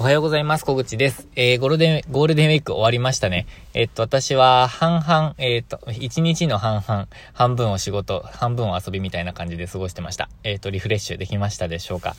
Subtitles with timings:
[0.00, 0.64] おはようございます。
[0.64, 1.26] 小口です。
[1.34, 3.48] えー、ゴールデン、ゴールデンウィーク終わりましたね。
[3.74, 10.28] えっと、私は半々、えっと、1日の半々、半分を仕事、半分を遊びみたいな感じで過ごしてました。
[10.44, 12.14] えっと、リフレッシュできましたでしょうか。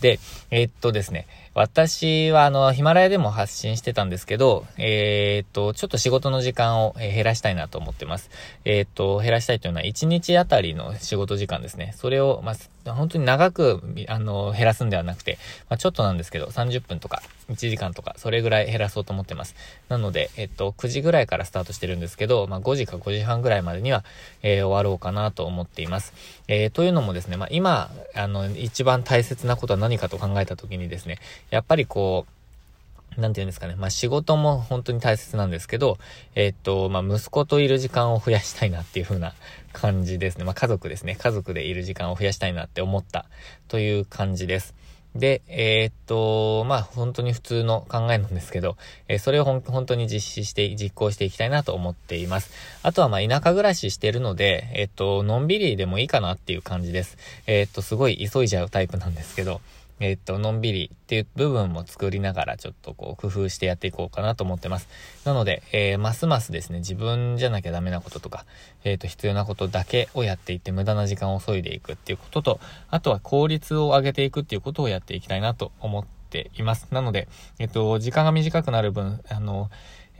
[0.00, 8.30] で、えー、っとですね、私はあの、ヒマラヤでも発信してたんですけど、えー、っと、ちょっと仕事の時間を減らしたいなと思ってます。
[8.64, 11.94] えー、っと、減らしたいというのは1日あたりの仕事時間ですね。
[11.96, 15.38] それを、まあ、本当に長く、あの、減らすんではなくて、
[15.68, 19.56] まあ、ちょっとなんですけど、30分とか、1時間とか、それぐらい減らそうと思ってます。
[19.88, 24.04] なので、えっと、9時ぐらいからスタートしてるんですけど、まあ、5時か5時半ぐらいまでには、
[24.42, 26.12] えー、終わろうかなと思っています。
[26.46, 32.26] え、というのもですね、まあ、今、あの、一番大切なことは何かと考えた時にですね、やっぱりこ
[33.16, 33.74] う、なんて言うんですかね。
[33.74, 35.98] まあ仕事も本当に大切なんですけど、
[36.34, 39.34] えー、っと、まあ息子といる時間を増やしたいなっていう風な
[39.72, 40.44] 感じですね。
[40.44, 41.16] まあ家族ですね。
[41.16, 43.24] 家族でいる時間を増やしたいなって思った
[43.66, 44.74] という感じです。
[45.14, 48.76] で、えー、っと、まあ本当に普通の考えなんですけど、
[49.08, 52.52] えー、それを本当に実施して、実行していきたいなと思っています。
[52.82, 57.16] あとはまあ田舎暮らししてるので、えー、っと、のんびりでもいいかなっていう感じです。
[57.46, 59.60] えっと、すごい急いじゃうタイプなんですけど、
[60.00, 64.88] えっと、のんびりっていう部分も作りながらちょっとこう工夫してやっていこうかなと思ってます。
[65.24, 68.44] なので、えー、ますますですね、自分じゃなきゃダメなこととか、
[68.84, 76.86] えっ、ー、と、必要なことだけをやっていって無駄な時間を削いでいくっていうことと、あとは効率を上げていくっていうことをやっていきたいなと思っています。
[76.90, 79.70] なので、えっ、と、時間が短くなる分、あの、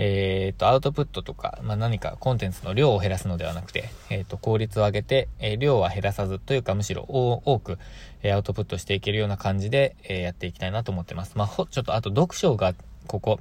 [0.01, 7.79] えっ、と、アウトプットとか、まあ、何かコンテンツの量を減らすのではなくて、えっ、と、効率を上げて、えー、量は減らさずというか、むしろ多く、
[8.23, 11.33] えアウトプットしていけるような感じで、えやっていきたいなと思ってます。
[11.35, 12.75] まあ、ほ、ちょっとあと読書が、
[13.09, 13.41] ここ、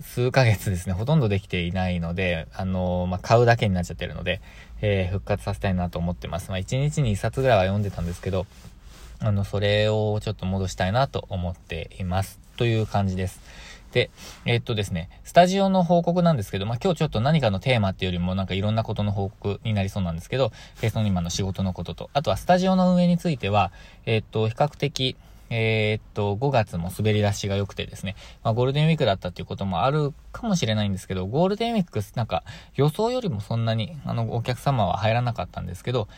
[0.00, 4.40] 数ヶ月ですね、ほとんどできていないので、あのまあ、買うだけになっちゃってるので、
[4.80, 6.50] え復活させたいなと思ってます。
[6.50, 8.46] まあ、1日に1冊ぐらいは読んでたんですけど、
[9.18, 12.38] あの、それをちょっと戻したいなと思っています。
[12.56, 13.40] という感じです。
[13.92, 14.10] で、
[14.44, 20.52] えー、っとですね、スタジオの報告なんですけど、まあ、今日ちょっと何かのテーマっていうよりもなんかいろんなことの報告になりそうなんですけど、
[20.82, 23.72] えー、その今の仕事のことと、あとはスタジオの運営については、
[24.04, 25.16] えー、っと、比較的、
[25.48, 32.42] えー、っと、5月も滑り出しが良くてですね、まあ、ゴールデンウィークだったっていうこともあるかもしれないんですけど、ゴールデンウィーク、なんか
[32.74, 36.08] 予想よりもそんなに、あの、お客様は入らなかったんですけど、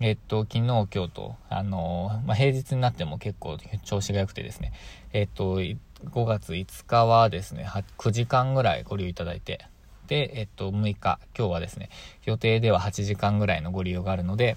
[0.00, 4.72] えっと、昨日、今日と、あのまあ、平日になっても結構調子が良くてですね、
[5.12, 5.60] えっと、
[6.04, 9.66] 5月5日はですね、9時間ぐらいご利用いただいて、
[10.06, 11.90] で、えっと、6日、今日はですね、
[12.24, 14.56] 予定では8時間ぐらいのご利用があるので、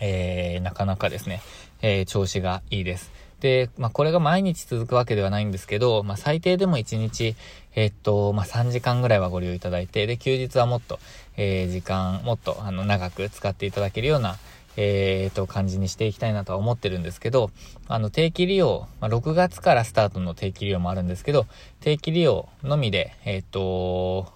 [0.00, 1.42] えー、なかなかですね、
[1.82, 3.12] えー、調子がいいです。
[3.40, 7.36] で、まあ、これが毎日続くわけではないんですけど、まあ、最低でも1日、
[7.74, 10.98] え、っと、まあ、3時間ぐらいはご利用いただいて、で、休日はもっと、
[11.36, 14.38] えー、時間、もっと、あの、長く使っていただけるような、
[14.76, 17.50] えー、と、感じにしていきたいなとは思ってるんですけど、
[17.88, 21.46] あの、定期利用、まあ、6月からスタートの定期利用もあるんですけど、
[21.80, 24.32] 定期利用のみで、えっ、と、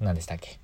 [0.00, 0.58] 何でしたっけ？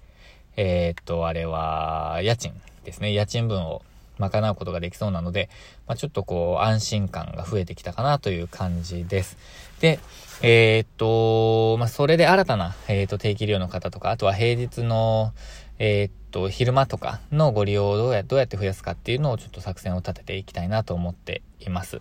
[0.56, 2.52] えっ、と、あれは、家賃
[2.84, 3.12] ですね。
[3.12, 3.82] 家賃分を
[4.18, 5.48] 賄うことができそうなので、
[5.86, 9.36] まあ、ちょっとこう、安心感が増えてきたかなという感じです。
[9.80, 10.00] で、
[10.42, 15.32] えー、っと、まあ、それで新たな、えー、っと、定期利用の方とか、あとは平日の、
[15.78, 22.00] えー、っと、昼間とかのご利用をどうやどうやって増やすかっていうのをちょっと作戦を立てていきたいなと思っています。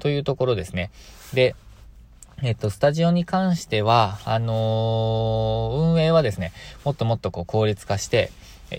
[0.00, 0.90] というところですね。
[1.34, 1.54] で、
[2.42, 6.52] えっと、スタジオに関しては、あのー、運営はですね、
[6.84, 8.30] もっともっとこう効率化して、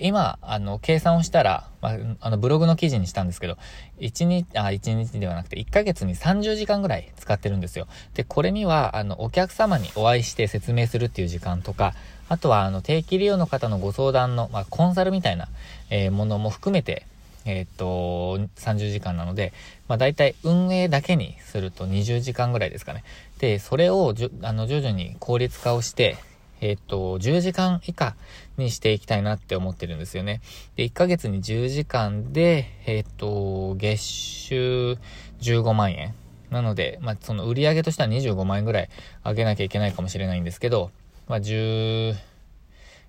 [0.01, 3.57] 今、あの、計算をしたら、まあ、あの、ブログの記事にしたんですけど、
[3.99, 7.87] 1日、あ、1日ではなくて、1ヶ月に30時間ぐらい使ってるんですよ。
[8.13, 11.93] で、これには、あの、お客様にお会いして説明するっていう時間とか、
[12.27, 15.47] あとは、あの、定期利用の方のご相談の、まあ、コンサルみたいな、
[15.89, 17.05] えー、ものも含めて、
[17.45, 19.53] えー、っと、30時間なので、
[19.87, 23.03] まあ、大体運営だけにすると20時間ぐらいですかね。
[23.39, 26.17] で、それをじゅ、あの、徐々に効率化をして、
[26.61, 28.15] えっ、と、10時間以下
[28.57, 30.41] にしていきたいなって思ってるんですよね。
[30.75, 34.97] で、1ヶ月に10時間で、えっ、と、月収
[35.41, 36.13] 15万円。
[36.51, 38.89] なので、まあ、その売り上げとしては25万円ぐらい
[39.23, 40.91] 上げなきゃいけないかもしれないんですけど、
[41.27, 42.15] まあ、10、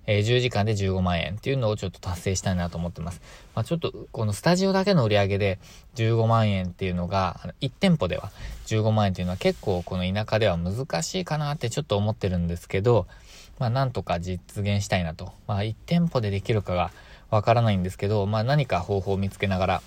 [0.07, 3.21] えー、10時間で15万円っていうのをちょっと達成したいなと思ってます。
[3.55, 5.59] まあ、ちょっと、このスタジオだけの売り上げで
[5.95, 8.31] 15万円っていうのが、1店舗では
[8.67, 13.07] 15万円っていうのは結構この田舎では難しいかなってちょっと思ってるんですけど、
[13.59, 15.31] まあ、なんとか実現したいなと。
[15.47, 16.91] まあ、1店舗でできるかが
[17.29, 19.81] わからないんですけど、まあ、何か方法を見つけながら、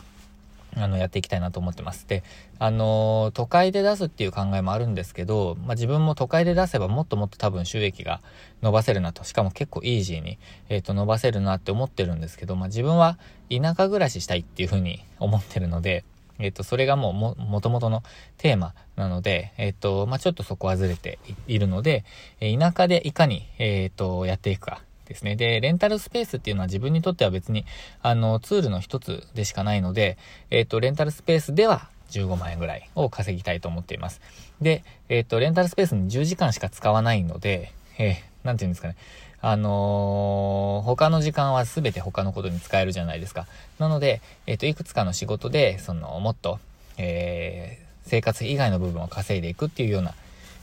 [0.77, 2.07] あの、やっていきたいなと思ってます。
[2.09, 2.23] で、
[2.59, 8.21] あのー、都会で出すっていう考えもあるんですけど、まあ、自分も都会で出せばもっともっと多分収益が
[8.63, 13.19] 伸ばせるなと、しかも結構イージーに、えっ、ー、と、伸ばせるなって思ってるんですけど、まあ、自分は
[13.51, 16.05] 田舎暮らししたいっていうふうに思ってるので、
[16.39, 18.03] えっ、と、それがもうも、もともとの
[18.39, 22.05] テーマなので、えっ、と、まあ、ちょっとそこはずれているので、
[22.41, 25.37] え田舎でいかに、えっ、と、やっていくかですね。
[25.37, 27.65] で、レンタルスペースっていうのは自分にとっては別に、
[28.03, 30.19] あの、ツールの一つでしかないので、
[30.51, 34.21] えっ、と、レンタルスペースでは15万円ぐらいを稼ぎたいと思っています。
[34.61, 38.97] で、えっ、と、レンタルスペースに10時間しか使わないので、えー、なんて言うんですかね。
[39.41, 43.47] あのー、他の時間は全て他のことに使えるじゃないですか。
[43.79, 46.59] なので、えっ、ー、と、いくつかの仕事で、その、もっと、
[46.97, 50.15] えー、生活以外の部分を稼いでいくっていうような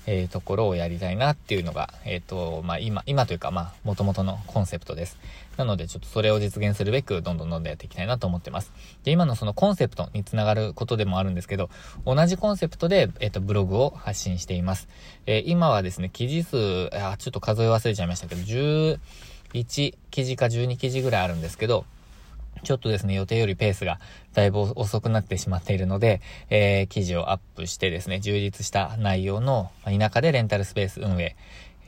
[0.07, 5.17] えー、ところをやりたいなっていうのが、えっ、ー、と、まあ、今、今というか、まあ、元々のコンセプトです。
[5.57, 8.71] なので、ちょっとそれを実現するべく、どんどんどんどんやっていきたいなと思ってます。
[9.03, 11.69] で、今のそのコンセプトにつながることでもあるんですけど、
[12.05, 14.87] 同じコンセプトで、えっ、ー、と、ブログを発信しています。
[15.27, 18.99] え今はですね、記事数、あ、ちょっと数え忘れちゃいましたけど、11
[20.09, 21.85] 記事か12記事ぐらいあるんですけど、
[22.63, 23.99] ちょっとですね、予定よりペースが
[24.33, 31.35] だいぶ遅くなってしまっているので、えー、記事をアップしてですね、充実した内容の田舎でレンタルスペース運営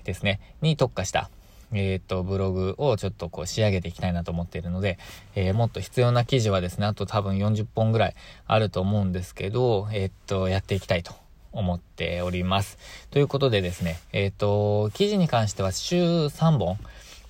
[0.04, 1.30] ですね、に特化した、
[1.72, 4.98] えっ、ー、と、ブログをちょっとこう仕上げていきたいなと思っているので、
[5.36, 8.16] えー、もっと必要な記事はですね、あと多分40本ぐらい
[8.46, 11.14] あると思うんですけど、えっ、と、やっていきたいと
[11.52, 12.78] 思っております。
[13.12, 16.78] ということでですね、えっ、と、記事に関しては週3本、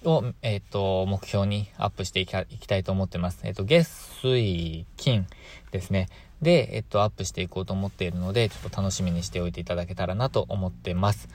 [0.05, 2.31] を、えっ、ー、と、目標にアップしていき
[2.67, 3.41] たいと思ってます。
[3.43, 3.87] えっ、ー、と、月、
[4.21, 5.27] 水、金
[5.71, 6.09] ですね。
[6.41, 11.29] で、えっ、と、アップしていこうと思っているので、ちょっと楽しみにしておいていただけたらなと思ってます。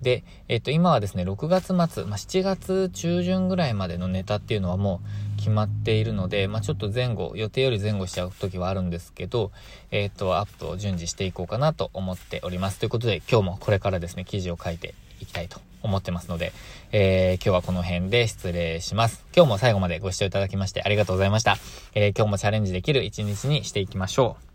[0.00, 1.86] で、えっ、と、今はですね、6月末、まあ、
[2.16, 5.00] 7月中旬ぐらいまでのネタっていうのはも
[5.34, 9.52] う決まっているので、まあ、ちょっと前後、予定より前後しちゃう時はあるんですけど、
[9.90, 12.78] えっ、と、アップを順次していこうかなと思っております。
[12.78, 16.52] ということで、今日もこれからですね、記事を書いていきたいと思ってますので、
[16.92, 19.24] えー、今日はこの辺で失礼します。
[19.34, 21.56] 今日も最後までご視聴いただきましてありがとうございました。
[21.94, 24.51] えー、今日もチャレンジできる一日にしていきましょう。